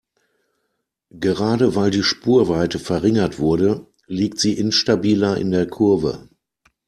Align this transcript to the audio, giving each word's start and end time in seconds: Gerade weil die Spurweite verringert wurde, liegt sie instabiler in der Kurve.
Gerade 1.11 1.75
weil 1.75 1.91
die 1.91 2.01
Spurweite 2.01 2.79
verringert 2.79 3.37
wurde, 3.37 3.85
liegt 4.07 4.39
sie 4.39 4.57
instabiler 4.57 5.37
in 5.37 5.51
der 5.51 5.67
Kurve. 5.67 6.27